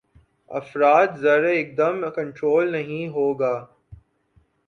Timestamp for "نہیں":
2.71-3.07